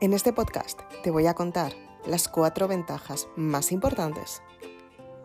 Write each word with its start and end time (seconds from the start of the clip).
En 0.00 0.12
este 0.12 0.32
podcast 0.32 0.78
te 1.02 1.10
voy 1.10 1.26
a 1.26 1.34
contar 1.34 1.72
las 2.06 2.28
cuatro 2.28 2.68
ventajas 2.68 3.26
más 3.34 3.72
importantes 3.72 4.42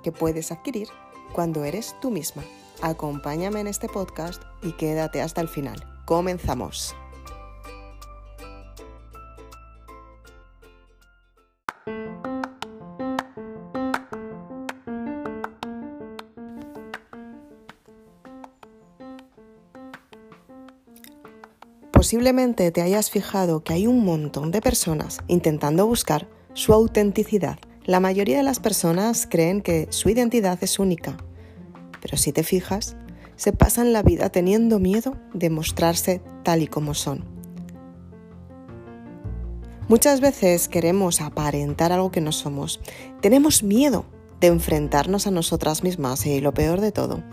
que 0.01 0.11
puedes 0.11 0.51
adquirir 0.51 0.87
cuando 1.31 1.63
eres 1.63 1.95
tú 2.01 2.09
misma. 2.09 2.43
Acompáñame 2.81 3.59
en 3.59 3.67
este 3.67 3.87
podcast 3.87 4.41
y 4.63 4.71
quédate 4.71 5.21
hasta 5.21 5.41
el 5.41 5.47
final. 5.47 6.01
Comenzamos. 6.05 6.95
Posiblemente 22.13 22.69
te 22.69 22.83
hayas 22.83 23.09
fijado 23.09 23.63
que 23.63 23.73
hay 23.73 23.87
un 23.87 24.05
montón 24.05 24.51
de 24.51 24.61
personas 24.61 25.17
intentando 25.27 25.87
buscar 25.87 26.29
su 26.53 26.71
autenticidad. 26.71 27.57
La 27.85 27.99
mayoría 27.99 28.37
de 28.37 28.43
las 28.43 28.59
personas 28.59 29.27
creen 29.27 29.61
que 29.61 29.87
su 29.89 30.09
identidad 30.09 30.59
es 30.61 30.77
única, 30.77 31.17
pero 32.03 32.15
si 32.17 32.31
te 32.31 32.43
fijas, 32.43 32.95
se 33.35 33.51
pasan 33.51 33.93
la 33.93 34.03
vida 34.03 34.29
teniendo 34.29 34.77
miedo 34.77 35.17
de 35.33 35.49
mostrarse 35.49 36.21
tal 36.43 36.61
y 36.61 36.67
como 36.67 36.93
son. 36.93 37.25
Muchas 39.87 40.21
veces 40.21 40.67
queremos 40.67 41.19
aparentar 41.19 41.91
algo 41.91 42.11
que 42.11 42.21
no 42.21 42.31
somos. 42.31 42.79
Tenemos 43.21 43.63
miedo 43.63 44.05
de 44.39 44.49
enfrentarnos 44.49 45.25
a 45.25 45.31
nosotras 45.31 45.81
mismas 45.81 46.27
y 46.27 46.41
lo 46.41 46.53
peor 46.53 46.79
de 46.79 46.91
todo, 46.91 47.23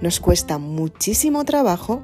nos 0.00 0.18
cuesta 0.18 0.58
muchísimo 0.58 1.44
trabajo 1.44 2.02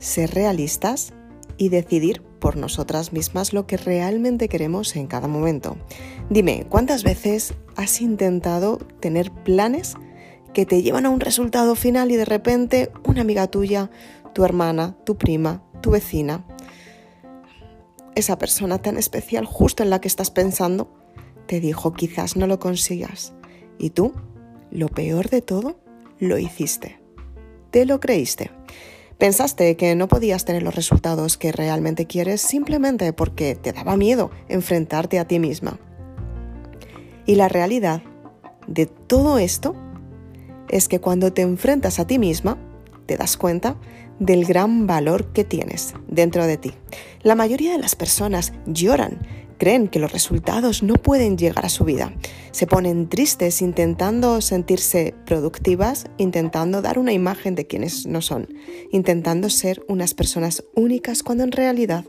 ser 0.00 0.34
realistas 0.34 1.14
y 1.56 1.68
decidir 1.68 2.22
por 2.22 2.56
nosotras 2.56 3.12
mismas 3.12 3.52
lo 3.52 3.66
que 3.66 3.76
realmente 3.76 4.48
queremos 4.48 4.96
en 4.96 5.06
cada 5.06 5.28
momento. 5.28 5.76
Dime, 6.28 6.66
¿cuántas 6.68 7.04
veces 7.04 7.54
has 7.76 8.00
intentado 8.00 8.78
tener 9.00 9.30
planes 9.30 9.94
que 10.52 10.66
te 10.66 10.82
llevan 10.82 11.06
a 11.06 11.10
un 11.10 11.20
resultado 11.20 11.74
final 11.74 12.10
y 12.10 12.16
de 12.16 12.24
repente 12.24 12.90
una 13.04 13.22
amiga 13.22 13.46
tuya, 13.46 13.90
tu 14.32 14.44
hermana, 14.44 14.96
tu 15.04 15.16
prima, 15.16 15.62
tu 15.80 15.90
vecina, 15.90 16.44
esa 18.14 18.38
persona 18.38 18.78
tan 18.78 18.96
especial 18.96 19.46
justo 19.46 19.82
en 19.82 19.90
la 19.90 20.00
que 20.00 20.08
estás 20.08 20.30
pensando, 20.30 20.92
te 21.46 21.60
dijo 21.60 21.92
quizás 21.92 22.36
no 22.36 22.46
lo 22.46 22.58
consigas. 22.58 23.32
Y 23.78 23.90
tú, 23.90 24.12
lo 24.70 24.88
peor 24.88 25.28
de 25.30 25.42
todo, 25.42 25.78
lo 26.18 26.38
hiciste. 26.38 27.00
Te 27.70 27.86
lo 27.86 28.00
creíste. 28.00 28.50
Pensaste 29.22 29.76
que 29.76 29.94
no 29.94 30.08
podías 30.08 30.44
tener 30.44 30.64
los 30.64 30.74
resultados 30.74 31.36
que 31.36 31.52
realmente 31.52 32.08
quieres 32.08 32.40
simplemente 32.40 33.12
porque 33.12 33.54
te 33.54 33.72
daba 33.72 33.96
miedo 33.96 34.32
enfrentarte 34.48 35.20
a 35.20 35.28
ti 35.28 35.38
misma. 35.38 35.78
Y 37.24 37.36
la 37.36 37.48
realidad 37.48 38.02
de 38.66 38.86
todo 38.86 39.38
esto 39.38 39.76
es 40.68 40.88
que 40.88 40.98
cuando 40.98 41.32
te 41.32 41.42
enfrentas 41.42 42.00
a 42.00 42.06
ti 42.08 42.18
misma, 42.18 42.58
te 43.06 43.16
das 43.16 43.36
cuenta 43.36 43.76
del 44.18 44.44
gran 44.44 44.88
valor 44.88 45.32
que 45.32 45.44
tienes 45.44 45.94
dentro 46.08 46.44
de 46.44 46.56
ti. 46.56 46.72
La 47.22 47.36
mayoría 47.36 47.70
de 47.70 47.78
las 47.78 47.94
personas 47.94 48.52
lloran 48.66 49.24
creen 49.62 49.86
que 49.86 50.00
los 50.00 50.10
resultados 50.10 50.82
no 50.82 50.94
pueden 50.94 51.38
llegar 51.38 51.64
a 51.64 51.68
su 51.68 51.84
vida. 51.84 52.12
Se 52.50 52.66
ponen 52.66 53.08
tristes 53.08 53.62
intentando 53.62 54.40
sentirse 54.40 55.14
productivas, 55.24 56.06
intentando 56.18 56.82
dar 56.82 56.98
una 56.98 57.12
imagen 57.12 57.54
de 57.54 57.68
quienes 57.68 58.04
no 58.04 58.22
son, 58.22 58.48
intentando 58.90 59.48
ser 59.50 59.84
unas 59.86 60.14
personas 60.14 60.64
únicas 60.74 61.22
cuando 61.22 61.44
en 61.44 61.52
realidad 61.52 62.04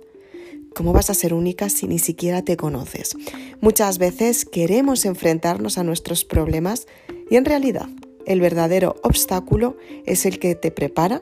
¿Cómo 0.74 0.94
vas 0.94 1.12
a 1.12 1.14
ser 1.14 1.36
única 1.36 1.70
si 1.70 1.86
ni 1.86 2.00
siquiera 2.00 2.42
te 2.42 2.58
conoces? 2.58 3.16
Muchas 3.62 4.00
veces 4.00 4.46
queremos 4.46 5.06
enfrentarnos 5.06 5.78
a 5.78 5.84
nuestros 5.84 6.26
problemas 6.26 6.88
y 7.30 7.36
en 7.36 7.46
realidad 7.46 7.88
el 8.26 8.42
verdadero 8.42 8.96
obstáculo 9.04 9.78
es 10.08 10.26
el 10.26 10.40
que 10.40 10.56
te 10.56 10.72
prepara 10.72 11.22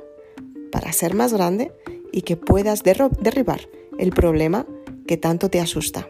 para 0.72 0.94
ser 0.94 1.14
más 1.14 1.34
grande 1.34 1.74
y 2.14 2.22
que 2.22 2.38
puedas 2.38 2.84
derribar 2.84 3.68
el 4.00 4.12
problema 4.12 4.66
que 5.06 5.18
tanto 5.18 5.50
te 5.50 5.60
asusta. 5.60 6.08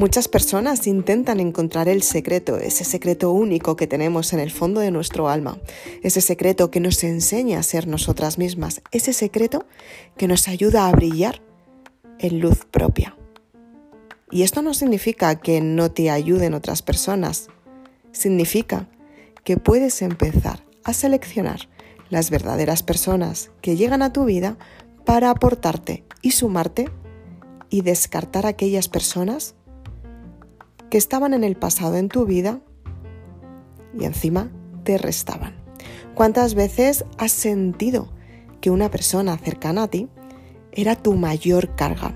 Muchas 0.00 0.28
personas 0.28 0.86
intentan 0.86 1.40
encontrar 1.40 1.86
el 1.86 2.02
secreto, 2.02 2.56
ese 2.56 2.84
secreto 2.84 3.32
único 3.32 3.76
que 3.76 3.86
tenemos 3.86 4.32
en 4.32 4.40
el 4.40 4.50
fondo 4.50 4.80
de 4.80 4.90
nuestro 4.90 5.28
alma, 5.28 5.60
ese 6.02 6.22
secreto 6.22 6.70
que 6.70 6.80
nos 6.80 7.04
enseña 7.04 7.58
a 7.58 7.62
ser 7.62 7.86
nosotras 7.86 8.38
mismas, 8.38 8.80
ese 8.92 9.12
secreto 9.12 9.66
que 10.16 10.26
nos 10.26 10.48
ayuda 10.48 10.88
a 10.88 10.92
brillar 10.92 11.42
en 12.18 12.40
luz 12.40 12.64
propia. 12.64 13.14
Y 14.30 14.40
esto 14.40 14.62
no 14.62 14.72
significa 14.72 15.38
que 15.38 15.60
no 15.60 15.90
te 15.90 16.08
ayuden 16.08 16.54
otras 16.54 16.80
personas, 16.80 17.48
significa 18.10 18.88
que 19.44 19.58
puedes 19.58 20.00
empezar 20.00 20.64
a 20.82 20.94
seleccionar 20.94 21.68
las 22.08 22.30
verdaderas 22.30 22.82
personas 22.82 23.50
que 23.60 23.76
llegan 23.76 24.00
a 24.00 24.14
tu 24.14 24.24
vida 24.24 24.56
para 25.04 25.28
aportarte 25.28 26.04
y 26.22 26.30
sumarte 26.30 26.88
y 27.68 27.82
descartar 27.82 28.46
aquellas 28.46 28.88
personas 28.88 29.56
que 30.90 30.98
estaban 30.98 31.32
en 31.32 31.44
el 31.44 31.56
pasado 31.56 31.96
en 31.96 32.08
tu 32.08 32.26
vida 32.26 32.60
y 33.98 34.04
encima 34.04 34.50
te 34.84 34.98
restaban. 34.98 35.54
¿Cuántas 36.14 36.54
veces 36.54 37.04
has 37.16 37.32
sentido 37.32 38.12
que 38.60 38.70
una 38.70 38.90
persona 38.90 39.38
cercana 39.38 39.84
a 39.84 39.88
ti 39.88 40.08
era 40.72 40.96
tu 40.96 41.14
mayor 41.14 41.74
carga? 41.76 42.14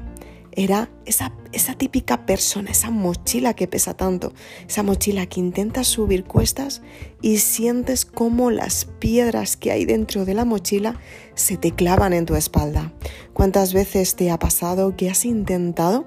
Era 0.57 0.89
esa, 1.05 1.33
esa 1.53 1.75
típica 1.75 2.27
persona, 2.27 2.71
esa 2.71 2.91
mochila 2.91 3.55
que 3.55 3.67
pesa 3.67 3.95
tanto, 3.95 4.33
esa 4.69 4.85
mochila 4.85 5.27
que 5.27 5.41
intentas 5.41 5.89
subir 5.89 6.25
cuestas 6.25 6.81
y 7.23 7.39
sientes 7.39 8.05
como 8.05 8.53
las 8.53 8.85
piedras 8.85 9.57
que 9.57 9.73
hay 9.73 9.85
dentro 9.85 10.25
de 10.25 10.35
la 10.35 10.45
mochila 10.45 11.01
se 11.35 11.57
te 11.57 11.73
clavan 11.73 12.13
en 12.13 12.27
tu 12.27 12.37
espalda. 12.37 12.93
¿Cuántas 13.33 13.73
veces 13.73 14.15
te 14.15 14.31
ha 14.31 14.39
pasado 14.39 14.97
que 14.97 15.11
has 15.11 15.25
intentado 15.25 16.05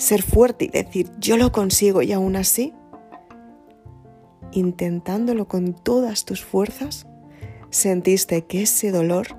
ser 0.00 0.22
fuerte 0.22 0.64
y 0.64 0.68
decir 0.68 1.10
yo 1.18 1.36
lo 1.36 1.52
consigo 1.52 2.00
y 2.00 2.12
aún 2.12 2.34
así, 2.34 2.72
intentándolo 4.50 5.46
con 5.46 5.74
todas 5.74 6.24
tus 6.24 6.42
fuerzas, 6.42 7.06
sentiste 7.68 8.46
que 8.46 8.62
ese 8.62 8.92
dolor 8.92 9.36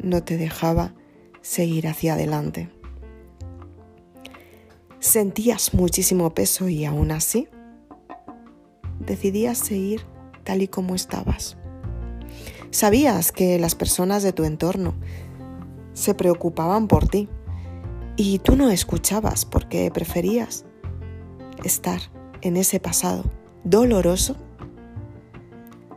no 0.00 0.24
te 0.24 0.36
dejaba 0.36 0.92
seguir 1.40 1.86
hacia 1.86 2.14
adelante. 2.14 2.68
Sentías 4.98 5.74
muchísimo 5.74 6.34
peso 6.34 6.68
y 6.68 6.84
aún 6.84 7.12
así 7.12 7.46
decidías 8.98 9.58
seguir 9.58 10.02
tal 10.42 10.62
y 10.62 10.68
como 10.68 10.96
estabas. 10.96 11.56
Sabías 12.70 13.30
que 13.30 13.58
las 13.60 13.76
personas 13.76 14.24
de 14.24 14.32
tu 14.32 14.44
entorno 14.44 14.94
se 15.98 16.14
preocupaban 16.14 16.86
por 16.86 17.08
ti 17.08 17.28
y 18.16 18.38
tú 18.38 18.54
no 18.54 18.70
escuchabas 18.70 19.44
porque 19.44 19.90
preferías 19.90 20.64
estar 21.64 22.00
en 22.40 22.56
ese 22.56 22.78
pasado 22.78 23.24
doloroso 23.64 24.36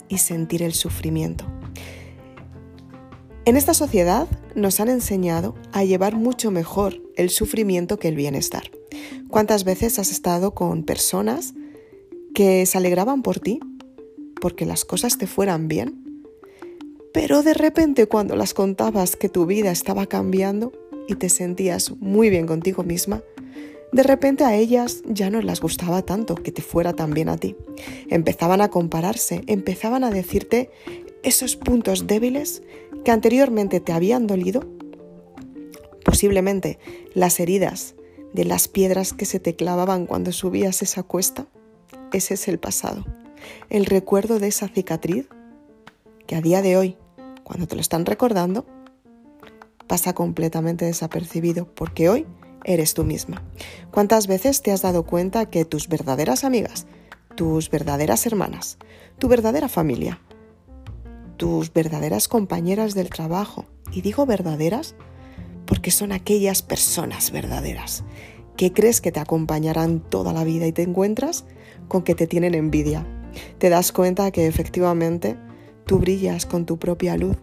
y 0.09 0.17
sentir 0.17 0.63
el 0.63 0.73
sufrimiento. 0.73 1.45
En 3.45 3.57
esta 3.57 3.75
sociedad 3.75 4.28
nos 4.56 4.79
han 4.79 4.90
enseñado 4.90 5.53
a 5.72 5.84
llevar 5.84 6.16
mucho 6.16 6.50
mejor 6.50 7.00
el 7.16 7.29
sufrimiento 7.29 8.00
que 8.00 8.07
el 8.07 8.16
bienestar. 8.16 8.63
¿Cuántas 9.29 9.63
veces 9.63 10.00
has 10.00 10.11
estado 10.11 10.56
con 10.56 10.84
personas 10.84 11.53
que 12.34 12.66
se 12.66 12.78
alegraban 12.78 13.22
por 13.22 13.40
ti 13.40 13.59
porque 14.41 14.66
las 14.66 14.84
cosas 14.84 15.19
te 15.19 15.28
fueran 15.28 15.67
bien 15.67 16.00
pero 17.13 17.43
de 17.43 17.53
repente 17.53 18.08
cuando 18.08 18.35
las 18.35 18.53
contabas 18.53 19.16
que 19.16 19.29
tu 19.29 19.46
vida 19.46 19.72
estaba 19.72 20.05
cambiando 20.05 20.72
y 21.08 21.16
te 21.16 21.29
sentías 21.29 21.91
muy 21.99 22.29
bien 22.29 22.47
contigo 22.47 22.84
misma, 22.84 23.22
de 23.91 24.03
repente 24.03 24.46
a 24.46 24.55
ellas 24.55 25.02
ya 25.05 25.29
no 25.29 25.41
les 25.41 25.59
gustaba 25.59 26.02
tanto 26.02 26.35
que 26.35 26.52
te 26.52 26.61
fuera 26.61 26.93
tan 26.93 27.13
bien 27.13 27.28
a 27.28 27.37
ti. 27.37 27.58
Empezaban 28.09 28.61
a 28.61 28.69
compararse, 28.69 29.43
empezaban 29.47 30.05
a 30.05 30.11
decirte 30.11 30.69
esos 31.23 31.58
puntos 31.58 32.08
débiles 32.08 32.63
que 33.03 33.11
anteriormente 33.11 33.81
te 33.81 33.91
habían 33.91 34.28
dolido, 34.28 34.61
posiblemente 36.05 36.79
las 37.14 37.40
heridas 37.40 37.96
de 38.34 38.46
las 38.46 38.69
piedras 38.69 39.11
que 39.11 39.25
se 39.25 39.40
te 39.40 39.55
clavaban 39.55 40.05
cuando 40.05 40.31
subías 40.31 40.81
esa 40.81 41.03
cuesta. 41.03 41.47
Ese 42.14 42.35
es 42.35 42.47
el 42.47 42.59
pasado, 42.59 43.05
el 43.69 43.85
recuerdo 43.85 44.40
de 44.40 44.47
esa 44.47 44.69
cicatriz 44.69 45.28
que 46.28 46.35
a 46.35 46.41
día 46.41 46.61
de 46.61 46.78
hoy 46.78 46.97
cuando 47.43 47.67
te 47.67 47.76
lo 47.76 47.82
están 47.82 48.05
recordando, 48.05 48.66
pasa 49.88 50.14
completamente 50.14 50.85
desapercibido 50.85 51.66
porque 51.66 52.09
hoy 52.09 52.26
eres 52.64 52.93
tú 52.93 53.03
misma. 53.03 53.43
¿Cuántas 53.91 54.28
veces 54.28 54.61
te 54.61 54.72
has 54.72 54.82
dado 54.82 55.03
cuenta 55.05 55.49
que 55.49 55.66
tus 55.66 55.88
verdaderas 55.88 56.43
amigas, 56.43 56.88
tus 57.35 57.70
verdaderas 57.70 58.26
hermanas, 58.26 58.78
tu 59.17 59.28
verdadera 59.28 59.67
familia, 59.67 60.20
tus 61.38 61.73
verdaderas 61.73 62.28
compañeras 62.28 62.93
del 62.93 63.09
trabajo 63.09 63.66
Y 63.91 64.02
digo 64.02 64.28
verdaderas 64.28 64.93
porque 65.66 65.90
son 65.90 66.11
aquellas 66.11 66.61
personas 66.61 67.32
verdaderas 67.32 68.03
que 68.58 68.72
crees 68.73 69.02
que 69.02 69.11
te 69.11 69.20
acompañarán 69.20 70.02
toda 70.02 70.34
la 70.34 70.43
vida 70.43 70.67
y 70.67 70.72
te 70.72 70.84
encuentras 70.84 71.46
con 71.88 72.03
que 72.03 72.14
te 72.14 72.28
tienen 72.28 72.53
envidia. 72.53 73.08
Te 73.58 73.70
das 73.70 73.91
cuenta 73.91 74.29
que 74.32 74.46
efectivamente 74.46 75.35
tú 75.85 75.99
brillas 75.99 76.45
con 76.45 76.66
tu 76.66 76.78
propia 76.78 77.17
luz 77.17 77.37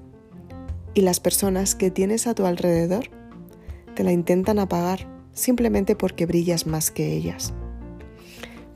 y 0.94 1.02
las 1.02 1.20
personas 1.20 1.74
que 1.74 1.90
tienes 1.90 2.26
a 2.26 2.34
tu 2.34 2.46
alrededor 2.46 3.04
te 3.94 4.04
la 4.04 4.12
intentan 4.12 4.58
apagar 4.58 5.06
simplemente 5.32 5.96
porque 5.96 6.26
brillas 6.26 6.66
más 6.66 6.90
que 6.90 7.12
ellas. 7.14 7.52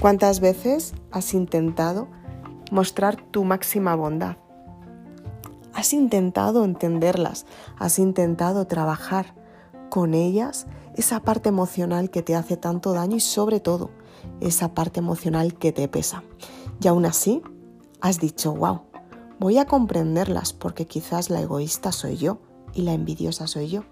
¿Cuántas 0.01 0.41
veces 0.41 0.95
has 1.11 1.35
intentado 1.35 2.09
mostrar 2.71 3.23
tu 3.31 3.45
máxima 3.45 3.95
bondad? 3.95 4.37
Has 5.75 5.93
intentado 5.93 6.65
entenderlas, 6.65 7.47
has 7.79 7.99
intentado 7.99 8.67
trabajar 8.67 9.35
con 9.91 10.15
ellas 10.15 10.67
esa 10.97 11.21
parte 11.21 11.49
emocional 11.49 12.11
que 12.11 12.23
te 12.23 12.35
hace 12.35 12.57
tanto 12.57 12.93
daño 12.93 13.17
y 13.17 13.21
sobre 13.21 13.61
todo 13.61 13.91
esa 14.41 14.75
parte 14.75 15.01
emocional 15.01 15.55
que 15.55 15.73
te 15.73 15.89
pesa. 15.89 16.23
Y 16.81 16.89
aún 16.89 17.07
así 17.07 17.43
has 18.01 18.19
dicho, 18.19 18.55
wow, 18.55 18.83
voy 19.43 19.59
a 19.59 19.67
comprenderlas 19.67 20.53
porque 20.53 20.87
quizás 20.87 21.29
la 21.29 21.41
egoísta 21.41 21.91
soy 21.91 22.17
yo 22.17 22.39
y 22.75 22.83
la 22.83 22.93
envidiosa 22.93 23.49
soy 23.49 23.71
yo. 23.71 23.83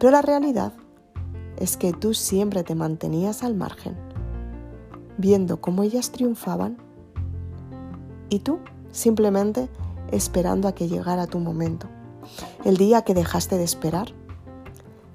Pero 0.00 0.10
la 0.10 0.20
realidad 0.20 0.72
es 1.58 1.76
que 1.76 1.92
tú 1.92 2.12
siempre 2.12 2.64
te 2.64 2.74
mantenías 2.74 3.44
al 3.44 3.54
margen, 3.54 3.96
viendo 5.16 5.60
cómo 5.60 5.84
ellas 5.84 6.10
triunfaban 6.10 6.76
y 8.30 8.40
tú 8.40 8.58
simplemente 8.90 9.68
esperando 10.10 10.66
a 10.66 10.74
que 10.74 10.88
llegara 10.88 11.28
tu 11.28 11.38
momento. 11.38 11.86
El 12.64 12.76
día 12.76 13.02
que 13.02 13.14
dejaste 13.14 13.58
de 13.58 13.64
esperar, 13.64 14.08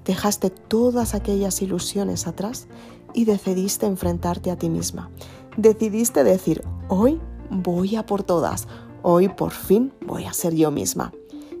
dejaste 0.06 0.48
todas 0.48 1.14
aquellas 1.14 1.60
ilusiones 1.60 2.26
atrás 2.26 2.66
y 3.12 3.26
decidiste 3.26 3.84
enfrentarte 3.84 4.50
a 4.50 4.56
ti 4.56 4.70
misma. 4.70 5.10
Decidiste 5.58 6.24
decir, 6.24 6.64
hoy 6.88 7.20
voy 7.50 7.96
a 7.96 8.06
por 8.06 8.22
todas, 8.22 8.68
hoy 9.08 9.28
por 9.28 9.52
fin 9.52 9.92
voy 10.04 10.24
a 10.24 10.32
ser 10.32 10.56
yo 10.56 10.72
misma. 10.72 11.12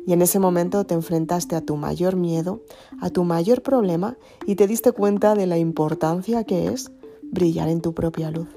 Y 0.04 0.12
en 0.12 0.20
ese 0.20 0.40
momento 0.40 0.84
te 0.84 0.94
enfrentaste 0.94 1.54
a 1.54 1.60
tu 1.60 1.76
mayor 1.76 2.16
miedo, 2.16 2.60
a 3.00 3.08
tu 3.10 3.22
mayor 3.22 3.62
problema 3.62 4.16
y 4.46 4.56
te 4.56 4.66
diste 4.66 4.90
cuenta 4.90 5.36
de 5.36 5.46
la 5.46 5.56
importancia 5.56 6.42
que 6.42 6.66
es 6.66 6.90
brillar 7.22 7.68
en 7.68 7.82
tu 7.82 7.94
propia 7.94 8.32
luz. 8.32 8.48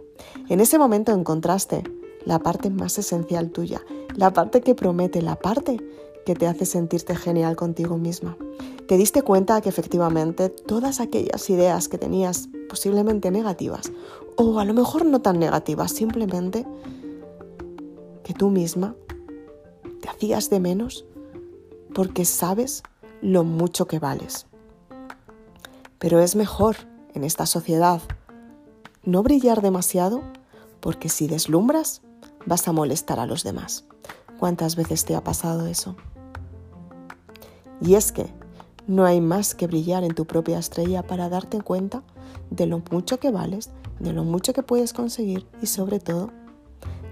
En 0.47 0.59
ese 0.59 0.79
momento 0.79 1.11
encontraste 1.11 1.83
la 2.25 2.39
parte 2.39 2.71
más 2.71 2.97
esencial 2.97 3.51
tuya, 3.51 3.79
la 4.15 4.33
parte 4.33 4.61
que 4.61 4.73
promete, 4.73 5.21
la 5.21 5.35
parte 5.35 5.79
que 6.25 6.33
te 6.33 6.47
hace 6.47 6.65
sentirte 6.65 7.15
genial 7.15 7.55
contigo 7.55 7.95
misma. 7.99 8.37
Te 8.87 8.97
diste 8.97 9.21
cuenta 9.21 9.61
que 9.61 9.69
efectivamente 9.69 10.49
todas 10.49 10.99
aquellas 10.99 11.47
ideas 11.51 11.89
que 11.89 11.99
tenías 11.99 12.49
posiblemente 12.67 13.29
negativas, 13.29 13.91
o 14.35 14.59
a 14.59 14.65
lo 14.65 14.73
mejor 14.73 15.05
no 15.05 15.21
tan 15.21 15.37
negativas, 15.37 15.91
simplemente 15.91 16.65
que 18.29 18.35
tú 18.35 18.51
misma 18.51 18.95
te 20.01 20.07
hacías 20.07 20.51
de 20.51 20.59
menos 20.59 21.03
porque 21.95 22.25
sabes 22.25 22.83
lo 23.23 23.43
mucho 23.43 23.87
que 23.87 23.97
vales. 23.97 24.45
Pero 25.97 26.19
es 26.19 26.35
mejor 26.35 26.75
en 27.15 27.23
esta 27.23 27.47
sociedad 27.47 28.03
no 29.03 29.23
brillar 29.23 29.63
demasiado 29.63 30.21
porque 30.79 31.09
si 31.09 31.25
deslumbras 31.25 32.03
vas 32.45 32.67
a 32.67 32.71
molestar 32.71 33.19
a 33.19 33.25
los 33.25 33.43
demás. 33.43 33.85
¿Cuántas 34.37 34.75
veces 34.75 35.05
te 35.05 35.15
ha 35.15 35.23
pasado 35.23 35.65
eso? 35.65 35.95
Y 37.81 37.95
es 37.95 38.11
que 38.11 38.31
no 38.85 39.05
hay 39.05 39.21
más 39.21 39.55
que 39.55 39.65
brillar 39.65 40.03
en 40.03 40.13
tu 40.13 40.25
propia 40.25 40.59
estrella 40.59 41.01
para 41.01 41.29
darte 41.29 41.59
cuenta 41.61 42.03
de 42.51 42.67
lo 42.67 42.83
mucho 42.91 43.19
que 43.19 43.31
vales, 43.31 43.71
de 43.99 44.13
lo 44.13 44.23
mucho 44.23 44.53
que 44.53 44.61
puedes 44.61 44.93
conseguir 44.93 45.47
y 45.63 45.65
sobre 45.65 45.99
todo 45.99 46.29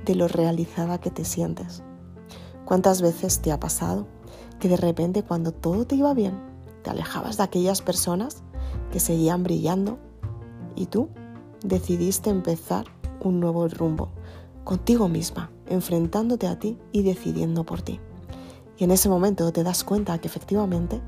de 0.08 0.16
lo 0.16 0.30
realizada 0.30 1.00
que 1.00 1.12
te 1.12 1.26
sientes. 1.26 1.84
¿Cuántas 2.66 3.02
veces 3.02 3.42
te 3.42 3.52
ha 3.52 3.60
pasado 3.60 4.08
que 4.58 4.70
de 4.70 4.78
repente 4.78 5.22
cuando 5.22 5.52
todo 5.52 5.86
te 5.86 5.96
iba 5.96 6.14
bien, 6.14 6.40
te 6.82 6.90
alejabas 6.90 7.38
de 7.38 7.44
aquellas 7.44 7.82
personas 7.82 8.42
que 8.92 9.02
seguían 9.02 9.44
brillando 9.44 10.00
y 10.76 10.86
tú 10.86 11.10
decidiste 11.62 12.30
empezar 12.30 12.86
un 13.22 13.42
nuevo 13.42 13.68
rumbo, 13.68 14.10
contigo 14.64 15.10
misma, 15.10 15.52
enfrentándote 15.66 16.48
a 16.48 16.58
ti 16.58 16.78
y 16.94 17.04
decidiendo 17.04 17.66
por 17.66 17.82
ti. 17.82 18.00
Y 18.78 18.86
en 18.86 18.92
ese 18.92 19.10
momento 19.10 19.52
te 19.52 19.64
das 19.64 19.84
cuenta 19.84 20.18
que 20.20 20.28
efectivamente 20.28 21.02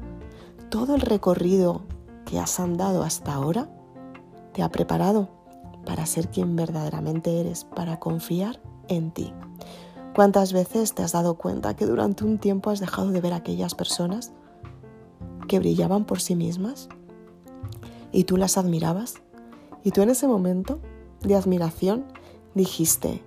todo 0.69 0.95
el 0.95 1.01
recorrido 1.01 1.83
que 2.25 2.39
has 2.39 2.59
andado 2.59 3.03
hasta 3.03 3.33
ahora 3.33 3.69
te 4.53 4.61
ha 4.61 4.69
preparado 4.69 5.29
para 5.85 6.05
ser 6.05 6.29
quien 6.29 6.55
verdaderamente 6.57 7.39
eres, 7.39 7.63
para 7.63 7.99
confiar 7.99 8.59
en 8.89 9.11
ti. 9.11 9.33
¿Cuántas 10.13 10.51
veces 10.51 10.93
te 10.93 11.03
has 11.03 11.13
dado 11.13 11.35
cuenta 11.35 11.75
que 11.75 11.85
durante 11.85 12.25
un 12.25 12.39
tiempo 12.39 12.69
has 12.69 12.79
dejado 12.79 13.11
de 13.11 13.21
ver 13.21 13.33
aquellas 13.33 13.75
personas 13.75 14.33
que 15.47 15.59
brillaban 15.59 16.05
por 16.05 16.19
sí 16.19 16.35
mismas 16.35 16.89
y 18.11 18.25
tú 18.25 18.35
las 18.35 18.57
admirabas? 18.57 19.15
Y 19.83 19.91
tú 19.91 20.01
en 20.01 20.09
ese 20.09 20.27
momento 20.27 20.79
de 21.21 21.35
admiración 21.35 22.05
dijiste, 22.53 23.23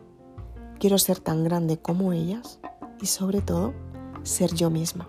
quiero 0.78 0.98
ser 0.98 1.18
tan 1.20 1.44
grande 1.44 1.78
como 1.78 2.12
ellas 2.12 2.58
y 3.00 3.06
sobre 3.06 3.40
todo 3.40 3.72
ser 4.22 4.52
yo 4.54 4.68
misma. 4.68 5.08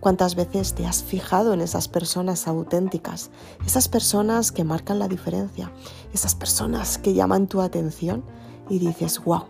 ¿Cuántas 0.00 0.34
veces 0.34 0.74
te 0.74 0.86
has 0.86 1.02
fijado 1.02 1.54
en 1.54 1.60
esas 1.60 1.88
personas 1.88 2.46
auténticas, 2.46 3.30
esas 3.64 3.88
personas 3.88 4.52
que 4.52 4.64
marcan 4.64 4.98
la 4.98 5.08
diferencia, 5.08 5.72
esas 6.12 6.34
personas 6.34 6.98
que 6.98 7.14
llaman 7.14 7.46
tu 7.46 7.62
atención 7.62 8.24
y 8.68 8.78
dices, 8.78 9.22
wow, 9.24 9.44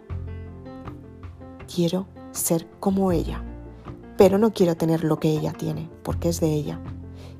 quiero 1.75 2.06
ser 2.32 2.69
como 2.79 3.11
ella, 3.11 3.43
pero 4.17 4.38
no 4.38 4.53
quiero 4.53 4.76
tener 4.76 5.03
lo 5.03 5.19
que 5.19 5.31
ella 5.31 5.53
tiene, 5.53 5.91
porque 6.03 6.29
es 6.29 6.41
de 6.41 6.53
ella. 6.53 6.81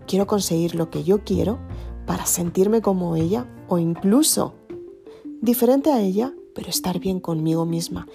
Quiero 0.07 0.27
conseguir 0.27 0.75
lo 0.75 0.91
que 0.91 1.05
yo 1.05 1.23
quiero 1.25 1.59
para 2.07 2.27
sentirme 2.27 2.83
como 2.83 3.17
ella 3.17 3.47
o 3.69 3.79
incluso 3.79 4.55
diferente 5.41 5.93
a 5.93 6.01
ella, 6.01 6.35
pero 6.55 6.69
estar 6.69 6.99
bien 6.99 7.21
conmigo 7.21 7.65
misma. 7.65 8.07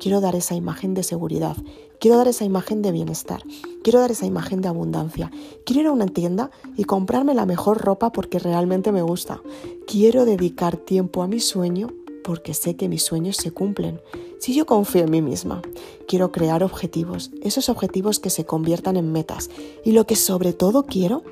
Quiero 0.00 0.20
dar 0.20 0.34
esa 0.34 0.54
imagen 0.54 0.94
de 0.94 1.02
seguridad, 1.02 1.56
quiero 2.00 2.16
dar 2.16 2.28
esa 2.28 2.44
imagen 2.44 2.82
de 2.82 2.92
bienestar, 2.92 3.42
quiero 3.82 4.00
dar 4.00 4.10
esa 4.10 4.26
imagen 4.26 4.60
de 4.60 4.68
abundancia. 4.68 5.30
Quiero 5.64 5.82
ir 5.82 5.86
a 5.88 5.92
una 5.92 6.06
tienda 6.06 6.50
y 6.76 6.84
comprarme 6.84 7.34
la 7.34 7.46
mejor 7.46 7.78
ropa 7.78 8.10
porque 8.10 8.38
realmente 8.38 8.92
me 8.92 9.02
gusta. 9.02 9.42
Quiero 9.86 10.24
dedicar 10.24 10.76
tiempo 10.76 11.22
a 11.22 11.28
mi 11.28 11.40
sueño 11.40 11.88
porque 12.24 12.52
sé 12.52 12.76
que 12.76 12.88
mis 12.88 13.04
sueños 13.04 13.36
se 13.36 13.52
cumplen. 13.52 14.00
Si 14.38 14.54
yo 14.54 14.66
confío 14.66 15.02
en 15.02 15.10
mí 15.10 15.20
misma, 15.20 15.62
quiero 16.06 16.30
crear 16.30 16.62
objetivos, 16.62 17.32
esos 17.42 17.68
objetivos 17.68 18.20
que 18.20 18.30
se 18.30 18.44
conviertan 18.44 18.96
en 18.96 19.10
metas. 19.10 19.50
Y 19.84 19.92
lo 19.92 20.06
que 20.06 20.14
sobre 20.14 20.52
todo 20.52 20.84
quiero 20.84 21.22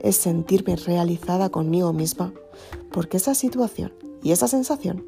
es 0.00 0.16
sentirme 0.16 0.76
realizada 0.76 1.48
conmigo 1.48 1.92
misma, 1.92 2.32
porque 2.90 3.16
esa 3.16 3.34
situación 3.34 3.94
y 4.22 4.32
esa 4.32 4.48
sensación 4.48 5.06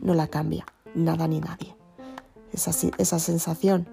no 0.00 0.14
la 0.14 0.28
cambia 0.28 0.64
nada 0.94 1.28
ni 1.28 1.40
nadie. 1.40 1.74
Esa, 2.52 2.70
esa 2.98 3.18
sensación 3.18 3.86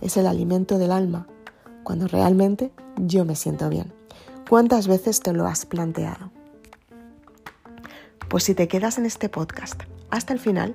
es 0.00 0.16
el 0.16 0.26
alimento 0.26 0.78
del 0.78 0.92
alma 0.92 1.28
cuando 1.84 2.08
realmente 2.08 2.72
yo 2.96 3.24
me 3.24 3.36
siento 3.36 3.68
bien. 3.68 3.92
¿Cuántas 4.48 4.88
veces 4.88 5.20
te 5.20 5.32
lo 5.32 5.46
has 5.46 5.66
planteado? 5.66 6.30
Pues 8.28 8.44
si 8.44 8.54
te 8.54 8.66
quedas 8.66 8.98
en 8.98 9.06
este 9.06 9.28
podcast 9.28 9.80
hasta 10.16 10.32
el 10.32 10.40
final, 10.40 10.74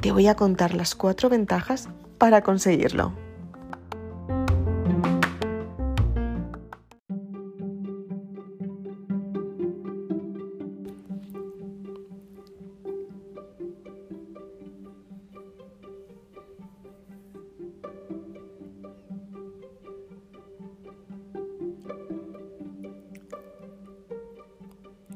te 0.00 0.12
voy 0.12 0.26
a 0.26 0.34
contar 0.34 0.74
las 0.74 0.94
cuatro 0.94 1.28
ventajas 1.28 1.88
para 2.18 2.42
conseguirlo. 2.42 3.12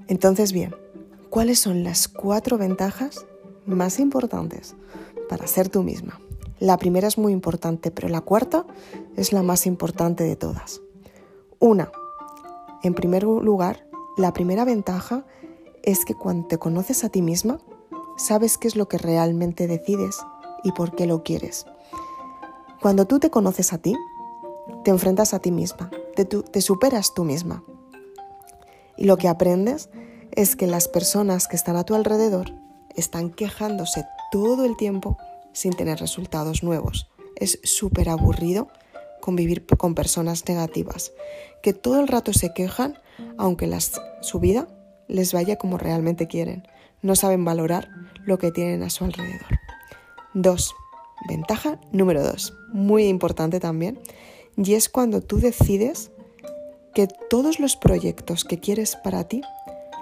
Entonces, 0.09 0.53
bien, 0.53 0.75
¿cuáles 1.31 1.59
son 1.59 1.85
las 1.85 2.09
cuatro 2.09 2.57
ventajas 2.57 3.27
más 3.67 3.99
importantes 3.99 4.75
para 5.29 5.47
ser 5.47 5.69
tú 5.69 5.83
misma? 5.83 6.21
La 6.59 6.79
primera 6.79 7.07
es 7.07 7.19
muy 7.19 7.33
importante, 7.33 7.91
pero 7.91 8.09
la 8.09 8.23
cuarta 8.23 8.65
es 9.17 9.33
la 9.33 9.43
más 9.43 9.67
importante 9.67 10.25
de 10.25 10.37
todas. 10.37 10.81
Una, 11.59 11.91
en 12.83 12.95
primer 12.95 13.25
lugar, 13.25 13.87
la 14.17 14.33
primera 14.33 14.65
ventaja 14.65 15.27
es 15.83 16.05
que 16.05 16.15
cuando 16.15 16.49
te 16.49 16.59
conoces 16.59 17.05
a 17.05 17.11
ti 17.11 17.21
misma, 17.21 17.59
sabes 18.17 18.57
qué 18.57 18.69
es 18.69 18.77
lo 18.77 18.89
que 18.89 18.97
realmente 18.99 19.67
decides 19.67 20.19
y 20.65 20.73
por 20.73 20.95
qué 20.95 21.07
lo 21.07 21.23
quieres. 21.23 21.67
Cuando 22.81 23.07
tú 23.07 23.19
te 23.19 23.31
conoces 23.31 23.73
a 23.73 23.79
ti, 23.79 23.95
te 24.85 24.91
enfrentas 24.91 25.35
a 25.35 25.39
ti 25.39 25.51
misma, 25.51 25.91
te, 26.15 26.25
te 26.25 26.61
superas 26.63 27.13
tú 27.15 27.25
misma. 27.25 27.65
Y 28.97 29.05
lo 29.05 29.19
que 29.19 29.29
aprendes 29.29 29.91
es 30.33 30.57
que 30.57 30.67
las 30.67 30.89
personas 30.89 31.49
que 31.49 31.57
están 31.57 31.77
a 31.77 31.85
tu 31.85 31.95
alrededor 31.95 32.53
están 32.97 33.31
quejándose 33.31 34.05
todo 34.31 34.65
el 34.65 34.77
tiempo 34.77 35.19
sin 35.53 35.73
tener 35.73 35.99
resultados 35.99 36.63
nuevos. 36.63 37.09
Es 37.37 37.61
súper 37.63 38.09
aburrido 38.09 38.69
convivir 39.21 39.67
con 39.67 39.95
personas 39.95 40.47
negativas, 40.49 41.13
que 41.63 41.73
todo 41.73 42.01
el 42.01 42.09
rato 42.09 42.33
se 42.33 42.53
quejan, 42.55 42.99
aunque 43.39 43.67
las, 43.67 44.01
su 44.21 44.41
vida 44.41 44.69
les 45.09 45.33
vaya 45.33 45.57
como 45.57 45.79
realmente 45.79 46.29
quieren. 46.29 46.67
No 47.03 47.17
saben 47.17 47.45
valorar 47.45 47.89
lo 48.25 48.39
que 48.39 48.53
tienen 48.53 48.83
a 48.83 48.91
su 48.91 49.05
alrededor. 49.05 49.59
Dos, 50.35 50.75
Ventaja 51.29 51.81
número 51.93 52.23
dos, 52.23 52.55
muy 52.73 53.07
importante 53.07 53.59
también, 53.59 53.99
y 54.57 54.75
es 54.75 54.89
cuando 54.89 55.23
tú 55.23 55.39
decides 55.39 56.11
que 56.95 57.09
todos 57.31 57.59
los 57.59 57.77
proyectos 57.77 58.45
que 58.45 58.61
quieres 58.61 58.97
para 58.97 59.25
ti 59.25 59.43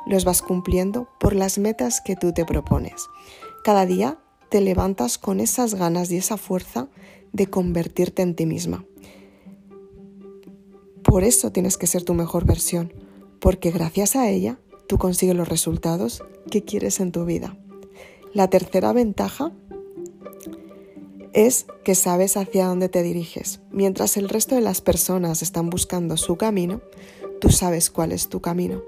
los 0.07 0.25
vas 0.25 0.43
cumpliendo 0.43 1.09
por 1.19 1.35
las 1.35 1.59
metas 1.59 2.01
que 2.01 2.17
tú 2.17 2.33
te 2.33 2.45
propones. 2.45 3.07
Cada 3.65 3.87
día 3.87 4.19
te 4.51 4.61
levantas 4.61 5.19
con 5.19 5.41
esas 5.41 5.75
ganas 5.75 6.11
y 6.11 6.17
esa 6.17 6.37
fuerza 6.37 6.89
de 7.33 7.49
convertirte 7.49 8.23
en 8.23 8.35
ti 8.35 8.47
misma. 8.47 8.85
Por 11.03 11.25
eso 11.25 11.53
tienes 11.53 11.77
que 11.77 11.87
ser 11.87 12.03
tu 12.03 12.15
mejor 12.15 12.45
versión, 12.45 12.93
porque 13.41 13.71
gracias 13.71 14.17
a 14.17 14.29
ella 14.29 14.59
tú 14.87 14.99
consigues 14.99 15.37
los 15.37 15.49
resultados 15.49 16.23
que 16.51 16.63
quieres 16.63 17.01
en 17.01 17.13
tu 17.13 17.25
vida. 17.25 17.57
La 18.33 18.49
tercera 18.49 18.93
ventaja 18.93 19.53
es 21.35 21.67
que 21.83 21.97
sabes 21.97 22.37
hacia 22.37 22.67
dónde 22.67 22.89
te 22.89 23.03
diriges. 23.03 23.61
Mientras 23.71 24.17
el 24.17 24.29
resto 24.29 24.55
de 24.55 24.61
las 24.61 24.81
personas 24.81 25.43
están 25.43 25.69
buscando 25.69 26.17
su 26.17 26.37
camino, 26.37 26.81
tú 27.41 27.51
sabes 27.51 27.91
cuál 27.91 28.13
es 28.13 28.29
tu 28.29 28.41
camino. 28.41 28.83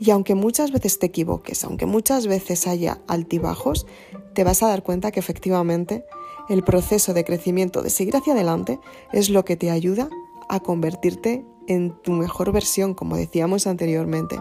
Y 0.00 0.10
aunque 0.10 0.34
muchas 0.34 0.72
veces 0.72 0.98
te 0.98 1.06
equivoques, 1.06 1.62
aunque 1.62 1.84
muchas 1.84 2.26
veces 2.26 2.66
haya 2.66 3.02
altibajos, 3.06 3.86
te 4.34 4.44
vas 4.44 4.62
a 4.62 4.68
dar 4.68 4.82
cuenta 4.82 5.12
que 5.12 5.20
efectivamente 5.20 6.04
el 6.48 6.64
proceso 6.64 7.12
de 7.12 7.24
crecimiento, 7.24 7.82
de 7.82 7.90
seguir 7.90 8.16
hacia 8.16 8.32
adelante, 8.32 8.80
es 9.12 9.28
lo 9.28 9.44
que 9.44 9.56
te 9.56 9.70
ayuda 9.70 10.08
a 10.48 10.60
convertirte 10.60 11.44
en 11.68 11.94
tu 12.02 12.12
mejor 12.12 12.50
versión, 12.50 12.94
como 12.94 13.16
decíamos 13.16 13.66
anteriormente. 13.66 14.40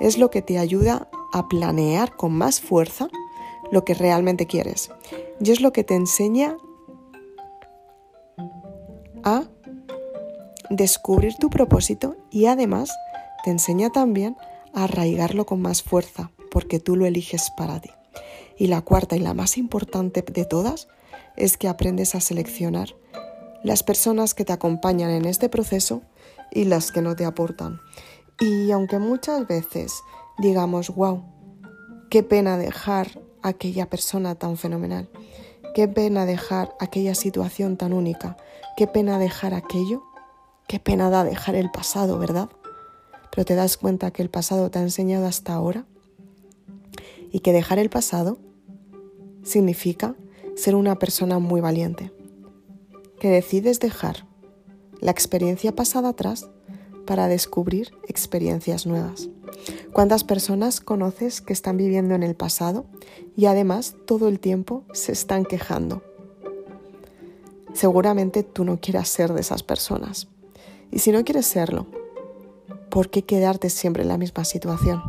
Es 0.00 0.18
lo 0.18 0.30
que 0.30 0.40
te 0.40 0.58
ayuda 0.58 1.10
a 1.32 1.48
planear 1.48 2.16
con 2.16 2.32
más 2.32 2.60
fuerza 2.60 3.08
lo 3.72 3.84
que 3.84 3.94
realmente 3.94 4.46
quieres. 4.46 4.90
Y 5.40 5.50
es 5.50 5.60
lo 5.60 5.72
que 5.72 5.82
te 5.82 5.94
enseña 5.94 6.56
a 9.24 9.44
descubrir 10.70 11.34
tu 11.36 11.50
propósito 11.50 12.16
y 12.30 12.46
además 12.46 12.90
te 13.44 13.50
enseña 13.50 13.90
también 13.90 14.36
a 14.74 14.84
arraigarlo 14.84 15.46
con 15.46 15.60
más 15.60 15.82
fuerza 15.82 16.30
porque 16.50 16.80
tú 16.80 16.96
lo 16.96 17.06
eliges 17.06 17.50
para 17.56 17.80
ti. 17.80 17.90
Y 18.56 18.66
la 18.68 18.82
cuarta 18.82 19.16
y 19.16 19.20
la 19.20 19.34
más 19.34 19.56
importante 19.58 20.22
de 20.22 20.44
todas 20.44 20.88
es 21.36 21.56
que 21.56 21.68
aprendes 21.68 22.14
a 22.14 22.20
seleccionar 22.20 22.94
las 23.64 23.82
personas 23.82 24.34
que 24.34 24.44
te 24.44 24.52
acompañan 24.52 25.10
en 25.10 25.24
este 25.24 25.48
proceso 25.48 26.02
y 26.50 26.64
las 26.64 26.92
que 26.92 27.00
no 27.00 27.16
te 27.16 27.24
aportan. 27.24 27.80
Y 28.40 28.70
aunque 28.70 28.98
muchas 28.98 29.46
veces 29.46 30.02
digamos, 30.38 30.94
wow, 30.94 31.22
qué 32.10 32.22
pena 32.22 32.56
dejar 32.58 33.20
aquella 33.42 33.88
persona 33.88 34.34
tan 34.34 34.56
fenomenal, 34.56 35.08
qué 35.74 35.88
pena 35.88 36.26
dejar 36.26 36.74
aquella 36.80 37.14
situación 37.14 37.76
tan 37.76 37.92
única, 37.92 38.36
Qué 38.76 38.86
pena 38.86 39.18
dejar 39.18 39.54
aquello, 39.54 40.02
qué 40.66 40.80
pena 40.80 41.10
da 41.10 41.24
dejar 41.24 41.54
el 41.54 41.70
pasado, 41.70 42.18
¿verdad? 42.18 42.48
Pero 43.30 43.44
te 43.44 43.54
das 43.54 43.76
cuenta 43.76 44.10
que 44.10 44.22
el 44.22 44.30
pasado 44.30 44.70
te 44.70 44.78
ha 44.78 44.82
enseñado 44.82 45.26
hasta 45.26 45.52
ahora 45.54 45.86
y 47.30 47.40
que 47.40 47.52
dejar 47.52 47.78
el 47.78 47.90
pasado 47.90 48.38
significa 49.42 50.14
ser 50.56 50.74
una 50.74 50.98
persona 50.98 51.38
muy 51.38 51.60
valiente, 51.60 52.12
que 53.20 53.28
decides 53.28 53.80
dejar 53.80 54.26
la 55.00 55.10
experiencia 55.10 55.74
pasada 55.74 56.10
atrás 56.10 56.48
para 57.06 57.28
descubrir 57.28 57.92
experiencias 58.06 58.86
nuevas. 58.86 59.28
¿Cuántas 59.92 60.24
personas 60.24 60.80
conoces 60.80 61.40
que 61.40 61.52
están 61.52 61.76
viviendo 61.76 62.14
en 62.14 62.22
el 62.22 62.34
pasado 62.34 62.86
y 63.36 63.46
además 63.46 63.96
todo 64.06 64.28
el 64.28 64.40
tiempo 64.40 64.84
se 64.92 65.12
están 65.12 65.44
quejando? 65.44 66.02
Seguramente 67.72 68.42
tú 68.42 68.64
no 68.64 68.78
quieras 68.80 69.08
ser 69.08 69.32
de 69.32 69.40
esas 69.40 69.62
personas. 69.62 70.28
Y 70.90 70.98
si 70.98 71.10
no 71.10 71.24
quieres 71.24 71.46
serlo, 71.46 71.86
¿por 72.90 73.08
qué 73.08 73.22
quedarte 73.22 73.70
siempre 73.70 74.02
en 74.02 74.08
la 74.08 74.18
misma 74.18 74.44
situación? 74.44 75.02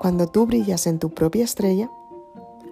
Cuando 0.00 0.26
tú 0.26 0.46
brillas 0.46 0.86
en 0.86 0.98
tu 0.98 1.10
propia 1.10 1.44
estrella, 1.44 1.88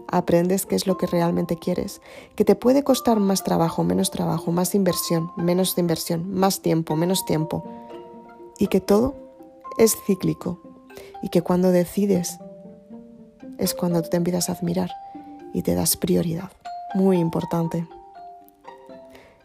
aprendes 0.09 0.67
qué 0.67 0.75
es 0.75 0.87
lo 0.87 0.97
que 0.97 1.07
realmente 1.07 1.57
quieres, 1.57 2.01
que 2.35 2.45
te 2.45 2.57
puede 2.57 2.83
costar 2.83 3.21
más 3.21 3.45
trabajo, 3.45 3.85
menos 3.85 4.11
trabajo, 4.11 4.53
más 4.53 4.75
inversión, 4.75 5.31
menos 5.37 5.79
inversión, 5.79 6.35
más 6.35 6.61
tiempo, 6.61 6.97
menos 6.97 7.25
tiempo, 7.25 7.65
y 8.59 8.67
que 8.67 8.81
todo 8.81 9.15
es 9.79 9.97
cíclico, 10.07 10.61
y 11.23 11.29
que 11.29 11.43
cuando 11.43 11.71
decides 11.71 12.39
es 13.59 13.75
cuando 13.75 14.03
tú 14.03 14.11
te 14.11 14.17
empiezas 14.17 14.51
a 14.51 14.53
admirar 14.53 14.91
y 15.53 15.63
te 15.63 15.75
das 15.75 15.97
prioridad 15.97 16.51
muy 16.95 17.19
importante. 17.19 17.87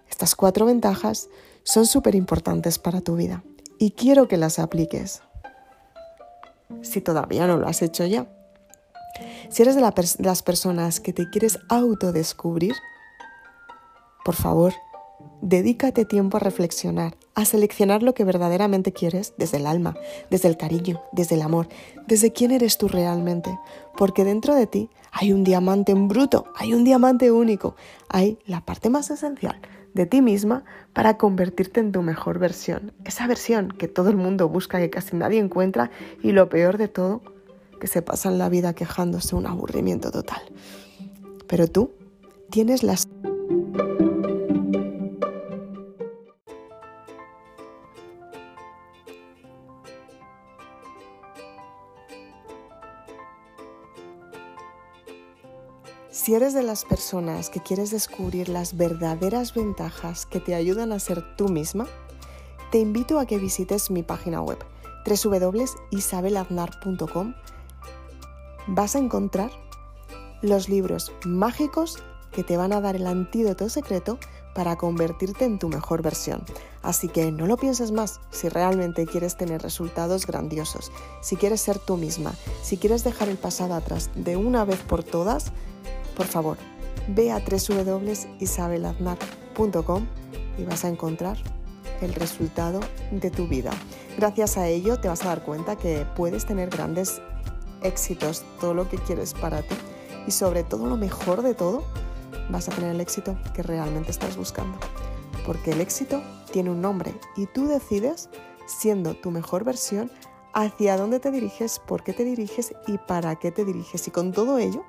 Estas 0.09 0.35
cuatro 0.35 0.65
ventajas 0.65 1.29
son 1.63 1.85
súper 1.85 2.15
importantes 2.15 2.79
para 2.79 3.01
tu 3.01 3.15
vida 3.15 3.43
y 3.77 3.91
quiero 3.91 4.27
que 4.27 4.37
las 4.37 4.59
apliques. 4.59 5.21
Si 6.81 7.01
todavía 7.01 7.47
no 7.47 7.57
lo 7.57 7.67
has 7.67 7.81
hecho 7.81 8.05
ya. 8.05 8.27
Si 9.49 9.63
eres 9.63 9.75
de, 9.75 9.81
las 10.19 10.43
personas 10.43 10.99
que 10.99 11.11
te 11.11 11.29
quieres 11.29 11.59
autodescubrir, 11.67 12.75
por 14.23 14.35
favor, 14.35 14.73
Dedícate 15.41 16.03
tiempo 16.03 16.37
a 16.37 16.41
reflexionar, 16.41 17.15
a 17.35 17.45
seleccionar 17.45 18.03
lo 18.03 18.13
que 18.13 18.23
verdaderamente 18.23 18.91
quieres 18.91 19.33
desde 19.37 19.57
el 19.57 19.67
alma, 19.67 19.95
desde 20.29 20.47
el 20.47 20.57
cariño, 20.57 21.01
desde 21.11 21.35
el 21.35 21.41
amor, 21.41 21.67
desde 22.07 22.33
quién 22.33 22.51
eres 22.51 22.77
tú 22.77 22.87
realmente, 22.87 23.57
porque 23.97 24.23
dentro 24.23 24.55
de 24.55 24.67
ti 24.67 24.89
hay 25.11 25.31
un 25.31 25.43
diamante 25.43 25.91
en 25.91 26.07
bruto, 26.07 26.45
hay 26.55 26.73
un 26.73 26.83
diamante 26.83 27.31
único, 27.31 27.75
hay 28.09 28.39
la 28.45 28.61
parte 28.61 28.89
más 28.89 29.09
esencial 29.09 29.59
de 29.93 30.05
ti 30.05 30.21
misma 30.21 30.63
para 30.93 31.17
convertirte 31.17 31.79
en 31.79 31.91
tu 31.91 32.01
mejor 32.01 32.39
versión, 32.39 32.93
esa 33.05 33.27
versión 33.27 33.71
que 33.71 33.87
todo 33.87 34.09
el 34.09 34.17
mundo 34.17 34.49
busca 34.49 34.79
que 34.79 34.89
casi 34.89 35.15
nadie 35.15 35.39
encuentra 35.39 35.91
y 36.21 36.31
lo 36.31 36.49
peor 36.49 36.77
de 36.77 36.87
todo, 36.87 37.21
que 37.79 37.87
se 37.87 38.01
pasan 38.01 38.37
la 38.37 38.49
vida 38.49 38.73
quejándose 38.73 39.35
un 39.35 39.47
aburrimiento 39.47 40.11
total. 40.11 40.41
Pero 41.47 41.67
tú 41.67 41.91
tienes 42.49 42.83
las 42.83 43.07
Si 56.11 56.33
eres 56.33 56.55
de 56.55 56.63
las 56.63 56.85
personas 56.85 57.51
que 57.51 57.61
quieres 57.61 57.91
descubrir 57.91 58.49
las 58.49 58.75
verdaderas 58.75 59.53
ventajas 59.53 60.25
que 60.25 60.39
te 60.39 60.55
ayudan 60.55 60.91
a 60.91 60.97
ser 60.97 61.35
tú 61.35 61.49
misma, 61.49 61.85
te 62.71 62.79
invito 62.79 63.19
a 63.19 63.27
que 63.27 63.37
visites 63.37 63.91
mi 63.91 64.01
página 64.01 64.41
web 64.41 64.57
www.isabelaznar.com. 65.05 67.35
Vas 68.67 68.95
a 68.95 68.99
encontrar 68.99 69.51
los 70.41 70.67
libros 70.67 71.11
mágicos 71.25 71.99
que 72.31 72.43
te 72.43 72.57
van 72.57 72.73
a 72.73 72.81
dar 72.81 72.95
el 72.95 73.05
antídoto 73.05 73.69
secreto 73.69 74.17
para 74.55 74.77
convertirte 74.77 75.45
en 75.45 75.59
tu 75.59 75.69
mejor 75.69 76.01
versión. 76.01 76.43
Así 76.81 77.07
que 77.07 77.31
no 77.31 77.45
lo 77.45 77.55
pienses 77.55 77.91
más 77.91 78.19
si 78.31 78.49
realmente 78.49 79.05
quieres 79.05 79.37
tener 79.37 79.61
resultados 79.61 80.25
grandiosos, 80.25 80.91
si 81.21 81.35
quieres 81.35 81.61
ser 81.61 81.77
tú 81.77 81.97
misma, 81.97 82.33
si 82.63 82.77
quieres 82.77 83.03
dejar 83.03 83.29
el 83.29 83.37
pasado 83.37 83.75
atrás 83.75 84.09
de 84.15 84.37
una 84.37 84.65
vez 84.65 84.79
por 84.79 85.03
todas, 85.03 85.51
por 86.19 86.27
favor, 86.27 86.57
ve 87.07 87.31
a 87.31 87.39
www.isabelaznar.com 87.39 90.05
y 90.57 90.65
vas 90.65 90.83
a 90.83 90.89
encontrar 90.89 91.37
el 92.01 92.13
resultado 92.13 92.81
de 93.09 93.31
tu 93.31 93.47
vida. 93.47 93.71
Gracias 94.17 94.57
a 94.57 94.67
ello 94.67 94.99
te 94.99 95.07
vas 95.07 95.23
a 95.23 95.29
dar 95.29 95.45
cuenta 95.45 95.77
que 95.77 96.05
puedes 96.17 96.45
tener 96.45 96.69
grandes 96.69 97.21
éxitos, 97.83 98.43
todo 98.59 98.73
lo 98.73 98.89
que 98.89 98.97
quieres 98.97 99.33
para 99.33 99.61
ti 99.61 99.75
y 100.27 100.31
sobre 100.31 100.65
todo 100.65 100.87
lo 100.87 100.97
mejor 100.97 101.41
de 101.41 101.53
todo, 101.53 101.85
vas 102.49 102.67
a 102.67 102.73
tener 102.73 102.91
el 102.91 102.99
éxito 102.99 103.37
que 103.53 103.63
realmente 103.63 104.11
estás 104.11 104.35
buscando. 104.35 104.77
Porque 105.45 105.71
el 105.71 105.79
éxito 105.79 106.21
tiene 106.51 106.69
un 106.69 106.81
nombre 106.81 107.13
y 107.37 107.45
tú 107.45 107.69
decides, 107.69 108.27
siendo 108.65 109.13
tu 109.13 109.31
mejor 109.31 109.63
versión, 109.63 110.11
hacia 110.53 110.97
dónde 110.97 111.21
te 111.21 111.31
diriges, 111.31 111.79
por 111.79 112.03
qué 112.03 112.11
te 112.11 112.25
diriges 112.25 112.73
y 112.87 112.97
para 112.97 113.37
qué 113.37 113.53
te 113.53 113.63
diriges. 113.63 114.05
Y 114.09 114.11
con 114.11 114.33
todo 114.33 114.57
ello, 114.57 114.83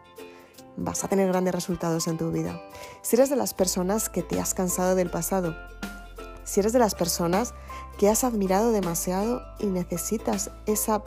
vas 0.80 1.04
a 1.04 1.08
tener 1.08 1.28
grandes 1.28 1.54
resultados 1.54 2.08
en 2.08 2.18
tu 2.18 2.30
vida. 2.30 2.60
Si 3.02 3.16
eres 3.16 3.30
de 3.30 3.36
las 3.36 3.54
personas 3.54 4.08
que 4.08 4.22
te 4.22 4.40
has 4.40 4.54
cansado 4.54 4.94
del 4.94 5.10
pasado, 5.10 5.54
Si 6.42 6.58
eres 6.58 6.72
de 6.72 6.80
las 6.80 6.96
personas 6.96 7.54
que 7.96 8.08
has 8.08 8.24
admirado 8.24 8.72
demasiado 8.72 9.40
y 9.60 9.66
necesitas 9.66 10.50
esa 10.66 11.04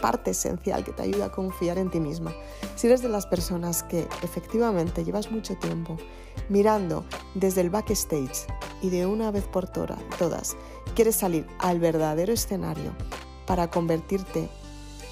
parte 0.00 0.30
esencial 0.30 0.84
que 0.84 0.92
te 0.92 1.02
ayuda 1.02 1.26
a 1.26 1.32
confiar 1.32 1.78
en 1.78 1.90
ti 1.90 1.98
misma. 1.98 2.32
Si 2.76 2.86
eres 2.86 3.02
de 3.02 3.08
las 3.08 3.26
personas 3.26 3.82
que 3.82 4.06
efectivamente 4.22 5.04
llevas 5.04 5.32
mucho 5.32 5.56
tiempo 5.56 5.96
mirando 6.48 7.04
desde 7.34 7.60
el 7.62 7.70
backstage 7.70 8.46
y 8.82 8.90
de 8.90 9.04
una 9.06 9.32
vez 9.32 9.44
por 9.44 9.68
todas 9.68 10.56
quieres 10.94 11.16
salir 11.16 11.46
al 11.58 11.80
verdadero 11.80 12.32
escenario 12.32 12.92
para 13.46 13.68
convertirte 13.68 14.48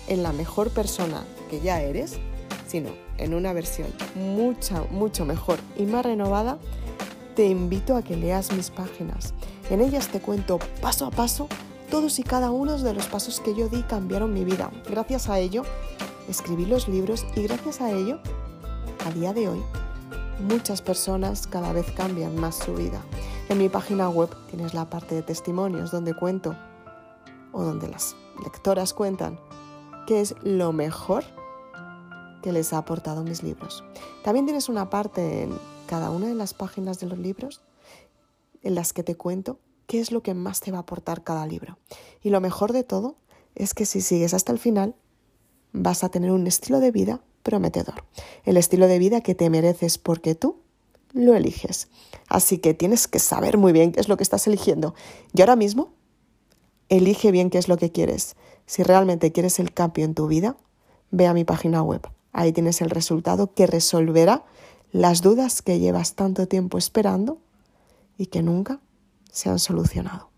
en 0.07 0.23
la 0.23 0.33
mejor 0.33 0.71
persona 0.71 1.25
que 1.51 1.61
ya 1.61 1.83
eres, 1.83 2.19
sino 2.67 3.08
en 3.19 3.35
una 3.35 3.53
versión 3.53 3.89
mucho, 4.15 4.87
mucho 4.91 5.25
mejor 5.25 5.59
y 5.77 5.85
más 5.87 6.05
renovada, 6.05 6.59
te 7.35 7.47
invito 7.47 7.97
a 7.97 8.03
que 8.03 8.17
leas 8.17 8.53
mis 8.53 8.71
páginas. 8.71 9.35
En 9.71 9.81
ellas 9.81 10.09
te 10.09 10.21
cuento 10.21 10.59
paso 10.81 11.07
a 11.07 11.11
paso 11.11 11.49
todos 11.91 12.19
y 12.19 12.23
cada 12.23 12.51
uno 12.51 12.77
de 12.79 12.95
los 12.95 13.07
pasos 13.07 13.41
que 13.41 13.55
yo 13.55 13.69
di 13.69 13.83
cambiaron 13.83 14.33
mi 14.33 14.45
vida. 14.45 14.71
Gracias 14.89 15.29
a 15.29 15.39
ello, 15.39 15.63
escribí 16.29 16.67
los 16.67 16.89
libros 16.89 17.27
y 17.35 17.43
gracias 17.43 17.81
a 17.81 17.91
ello, 17.91 18.19
a 19.07 19.11
día 19.11 19.33
de 19.33 19.49
hoy, 19.49 19.63
muchas 20.41 20.83
personas 20.83 21.47
cada 21.47 21.73
vez 21.73 21.91
cambian 21.93 22.37
más 22.37 22.57
su 22.57 22.75
vida. 22.75 23.01
En 23.49 23.59
mi 23.59 23.69
página 23.69 24.09
web 24.11 24.29
tienes 24.51 24.75
la 24.75 24.91
parte 24.91 25.15
de 25.15 25.23
testimonios 25.23 25.91
donde 25.91 26.15
cuento 26.15 26.55
o 27.53 27.63
donde 27.63 27.89
las 27.89 28.15
lectoras 28.45 28.93
cuentan 28.93 29.39
qué 30.07 30.21
es 30.21 30.35
lo 30.43 30.73
mejor 30.73 31.25
que 32.43 32.53
les 32.53 32.73
ha 32.73 32.79
aportado 32.79 33.25
mis 33.25 33.43
libros. 33.43 33.85
También 34.25 34.47
tienes 34.47 34.69
una 34.69 34.91
parte 34.91 35.43
en 35.43 35.59
cada 35.87 36.11
una 36.11 36.27
de 36.27 36.35
las 36.35 36.55
páginas 36.55 37.01
de 37.01 37.07
los 37.07 37.19
libros 37.19 37.63
en 38.63 38.75
las 38.75 38.93
que 38.93 39.03
te 39.03 39.17
cuento 39.17 39.59
qué 39.87 40.01
es 40.01 40.13
lo 40.13 40.23
que 40.23 40.35
más 40.35 40.61
te 40.61 40.71
va 40.71 40.79
a 40.79 40.81
aportar 40.83 41.25
cada 41.25 41.47
libro. 41.47 41.79
Y 42.23 42.31
lo 42.31 42.41
mejor 42.41 42.73
de 42.73 42.85
todo 42.85 43.17
es 43.55 43.75
que 43.75 43.87
si 43.87 44.01
sigues 44.01 44.35
hasta 44.35 44.53
el 44.53 44.59
final, 44.59 44.95
vas 45.73 46.05
a 46.05 46.11
tener 46.11 46.31
un 46.31 46.47
estilo 46.47 46.81
de 46.81 46.91
vida 46.91 47.23
prometedor. 47.43 48.05
El 48.45 48.57
estilo 48.57 48.87
de 48.87 48.99
vida 48.99 49.23
que 49.23 49.35
te 49.35 49.51
mereces 49.51 49.99
porque 49.99 50.35
tú 50.35 50.61
lo 51.13 51.35
eliges. 51.35 51.89
Así 52.29 52.59
que 52.59 52.75
tienes 52.75 53.09
que 53.09 53.19
saber 53.19 53.57
muy 53.57 53.73
bien 53.73 53.93
qué 53.93 54.01
es 54.01 54.09
lo 54.09 54.17
que 54.17 54.23
estás 54.23 54.47
eligiendo. 54.47 54.95
Y 55.33 55.41
ahora 55.41 55.57
mismo, 55.57 55.93
elige 56.89 57.31
bien 57.31 57.51
qué 57.51 57.59
es 57.59 57.69
lo 57.69 57.79
que 57.79 57.91
quieres. 57.91 58.37
Si 58.67 58.83
realmente 58.83 59.33
quieres 59.33 59.59
el 59.59 59.73
cambio 59.73 60.05
en 60.05 60.15
tu 60.15 60.27
vida, 60.27 60.57
ve 61.11 61.27
a 61.27 61.35
mi 61.35 61.45
página 61.45 61.83
web. 61.83 62.07
Ahí 62.33 62.53
tienes 62.53 62.81
el 62.81 62.91
resultado 62.91 63.55
que 63.55 63.67
resolverá 63.67 64.45
las 64.93 65.23
dudas 65.23 65.63
que 65.63 65.79
llevas 65.79 66.15
tanto 66.15 66.49
tiempo 66.49 66.79
esperando 66.79 67.39
y 68.17 68.27
que 68.27 68.43
nunca 68.43 68.81
se 69.31 69.51
han 69.51 69.59
solucionado. 69.59 70.31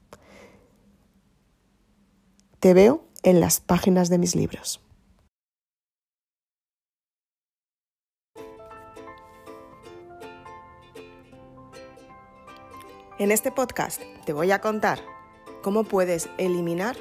Te 2.59 2.75
veo 2.75 3.05
en 3.23 3.41
las 3.41 3.61
páginas 3.61 4.09
de 4.09 4.19
mis 4.19 4.35
libros. 4.35 4.81
En 13.19 13.31
este 13.31 13.53
podcast 13.53 14.01
te 14.25 14.33
voy 14.33 14.51
a 14.51 14.63
contar 14.63 14.99
cómo 15.63 15.85
puedes 15.85 16.31
eliminar 16.39 16.97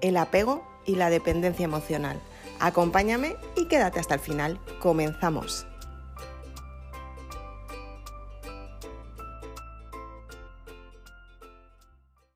el 0.00 0.16
apego 0.16 0.64
y 0.84 0.94
la 0.94 1.10
dependencia 1.10 1.64
emocional. 1.64 2.20
Acompáñame 2.60 3.36
y 3.56 3.66
quédate 3.66 4.00
hasta 4.00 4.14
el 4.14 4.20
final. 4.20 4.60
Comenzamos. 4.80 5.66